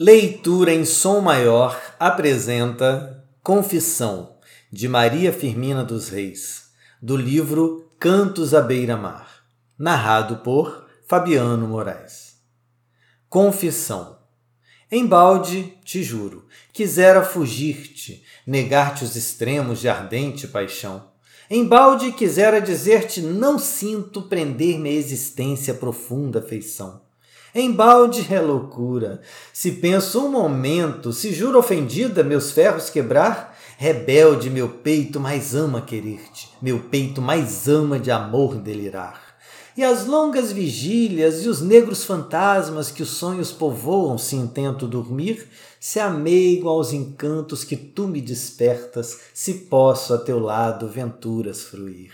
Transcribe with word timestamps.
Leitura 0.00 0.72
em 0.72 0.84
Som 0.84 1.20
Maior 1.20 1.76
apresenta 1.98 3.26
Confissão, 3.42 4.36
de 4.70 4.86
Maria 4.88 5.32
Firmina 5.32 5.82
dos 5.82 6.08
Reis, 6.08 6.68
do 7.02 7.16
livro 7.16 7.90
Cantos 7.98 8.54
à 8.54 8.60
Beira-Mar, 8.60 9.42
narrado 9.76 10.36
por 10.36 10.86
Fabiano 11.08 11.66
Moraes. 11.66 12.36
Confissão. 13.28 14.20
Embalde, 14.88 15.76
te 15.84 16.00
juro, 16.04 16.46
quisera 16.72 17.24
fugir-te, 17.24 18.22
negar-te 18.46 19.02
os 19.02 19.16
extremos 19.16 19.80
de 19.80 19.88
ardente 19.88 20.46
paixão. 20.46 21.08
Embalde 21.50 22.12
quisera 22.12 22.60
dizer-te 22.60 23.20
não 23.20 23.58
sinto 23.58 24.22
prender-me 24.22 24.90
a 24.90 24.92
existência 24.92 25.74
profunda 25.74 26.38
afeição 26.38 27.07
Embalde 27.60 28.32
é 28.32 28.40
loucura. 28.40 29.20
Se 29.52 29.72
penso 29.72 30.24
um 30.24 30.30
momento, 30.30 31.12
se 31.12 31.32
juro 31.32 31.58
ofendida 31.58 32.22
meus 32.22 32.52
ferros 32.52 32.88
quebrar, 32.88 33.58
rebelde 33.76 34.48
meu 34.48 34.68
peito 34.68 35.18
mais 35.18 35.56
ama 35.56 35.80
querer-te, 35.80 36.50
meu 36.62 36.78
peito 36.78 37.20
mais 37.20 37.66
ama 37.66 37.98
de 37.98 38.12
amor 38.12 38.54
delirar. 38.54 39.27
E 39.78 39.84
as 39.84 40.06
longas 40.06 40.50
vigílias 40.50 41.44
e 41.44 41.48
os 41.48 41.60
negros 41.60 42.04
fantasmas 42.04 42.90
que 42.90 43.00
os 43.00 43.10
sonhos 43.10 43.52
povoam 43.52 44.18
se 44.18 44.34
intento 44.34 44.88
dormir, 44.88 45.46
se 45.78 46.00
ameigo 46.00 46.68
aos 46.68 46.92
encantos 46.92 47.62
que 47.62 47.76
tu 47.76 48.08
me 48.08 48.20
despertas, 48.20 49.20
se 49.32 49.54
posso 49.54 50.12
a 50.12 50.18
teu 50.18 50.40
lado 50.40 50.88
venturas 50.88 51.62
fruir 51.62 52.10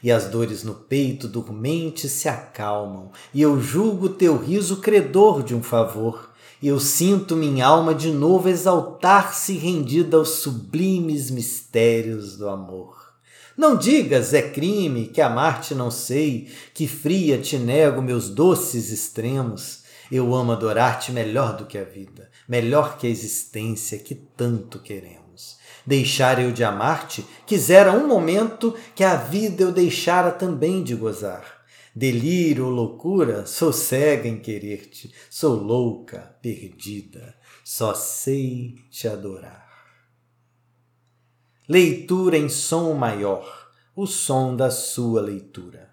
e 0.00 0.12
as 0.12 0.26
dores 0.26 0.62
no 0.62 0.74
peito 0.74 1.26
dormente 1.26 2.08
se 2.08 2.28
acalmam, 2.28 3.10
e 3.34 3.42
eu 3.42 3.60
julgo 3.60 4.10
teu 4.10 4.36
riso 4.36 4.76
credor 4.76 5.42
de 5.42 5.56
um 5.56 5.62
favor, 5.62 6.30
e 6.62 6.68
eu 6.68 6.78
sinto 6.78 7.34
minha 7.34 7.66
alma 7.66 7.92
de 7.92 8.12
novo 8.12 8.48
exaltar-se 8.48 9.54
rendida 9.54 10.16
aos 10.16 10.28
sublimes 10.28 11.32
mistérios 11.32 12.36
do 12.36 12.48
amor. 12.48 13.08
Não 13.56 13.76
digas 13.76 14.32
é 14.32 14.42
crime 14.42 15.06
que 15.06 15.20
amar-te 15.20 15.74
não 15.74 15.90
sei, 15.90 16.48
que 16.72 16.86
fria 16.86 17.38
te 17.38 17.58
nego 17.58 18.00
meus 18.00 18.28
doces 18.28 18.90
extremos. 18.90 19.82
Eu 20.10 20.34
amo 20.34 20.52
adorar-te 20.52 21.12
melhor 21.12 21.56
do 21.56 21.66
que 21.66 21.76
a 21.76 21.84
vida, 21.84 22.30
melhor 22.48 22.96
que 22.96 23.06
a 23.06 23.10
existência 23.10 23.98
que 23.98 24.14
tanto 24.14 24.78
queremos 24.78 25.28
deixar 25.88 26.38
eu 26.38 26.52
de 26.52 26.62
amar-te, 26.62 27.24
quisera 27.46 27.92
um 27.92 28.06
momento 28.06 28.74
que 28.94 29.02
a 29.02 29.16
vida 29.16 29.62
eu 29.62 29.72
deixara 29.72 30.30
também 30.30 30.84
de 30.84 30.94
gozar. 30.94 31.64
Delírio 31.94 32.66
ou 32.66 32.70
loucura, 32.70 33.46
sou 33.46 33.72
cega 33.72 34.28
em 34.28 34.38
querer-te, 34.38 35.12
sou 35.30 35.54
louca, 35.54 36.36
perdida, 36.42 37.34
só 37.64 37.94
sei 37.94 38.74
te 38.90 39.08
adorar. 39.08 39.67
Leitura 41.70 42.38
em 42.38 42.48
som 42.48 42.94
maior, 42.94 43.70
o 43.94 44.06
som 44.06 44.56
da 44.56 44.70
sua 44.70 45.20
leitura. 45.20 45.90